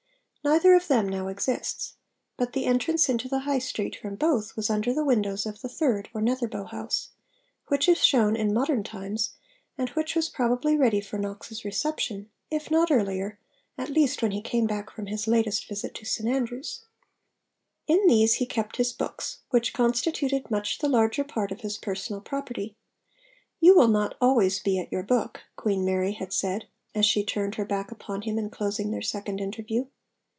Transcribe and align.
Neither 0.43 0.73
of 0.73 0.87
them 0.87 1.07
now 1.07 1.27
exists; 1.27 1.97
but 2.35 2.53
the 2.53 2.65
entrance 2.65 3.07
into 3.07 3.29
the 3.29 3.41
High 3.41 3.59
Street 3.59 3.95
from 3.97 4.15
both 4.15 4.55
was 4.55 4.71
under 4.71 4.91
the 4.91 5.05
windows 5.05 5.45
of 5.45 5.61
the 5.61 5.69
third 5.69 6.09
or 6.15 6.19
Netherbow 6.19 6.63
house, 6.71 7.09
which 7.67 7.87
is 7.87 8.03
shewn 8.03 8.35
in 8.35 8.51
modern 8.51 8.81
times, 8.81 9.33
and 9.77 9.89
which 9.89 10.15
was 10.15 10.29
probably 10.29 10.75
ready 10.75 10.99
for 10.99 11.19
Knox's 11.19 11.63
reception, 11.63 12.31
if 12.49 12.71
not 12.71 12.89
earlier, 12.89 13.37
at 13.77 13.91
least 13.91 14.23
when 14.23 14.31
he 14.31 14.41
came 14.41 14.65
back 14.65 14.89
from 14.89 15.05
his 15.05 15.27
latest 15.27 15.67
visit 15.69 15.93
to 15.93 16.05
St 16.05 16.27
Andrews. 16.27 16.85
In 17.85 18.07
these 18.07 18.33
he 18.33 18.47
kept 18.47 18.77
his 18.77 18.93
books, 18.93 19.41
which 19.51 19.73
constituted 19.73 20.49
much 20.49 20.79
the 20.79 20.89
larger 20.89 21.23
part 21.23 21.51
of 21.51 21.61
his 21.61 21.77
personal 21.77 22.19
property 22.19 22.75
('you 23.59 23.75
will 23.75 23.87
not 23.89 24.17
always 24.19 24.57
be 24.57 24.79
at 24.79 24.91
your 24.91 25.03
book,' 25.03 25.41
Queen 25.55 25.85
Mary 25.85 26.13
had 26.13 26.33
said, 26.33 26.65
as 26.95 27.05
she 27.05 27.23
turned 27.23 27.53
her 27.55 27.65
back 27.65 27.91
upon 27.91 28.23
him 28.23 28.39
in 28.39 28.49
closing 28.49 28.89
their 28.89 29.03
second 29.03 29.39
interview). 29.39 29.85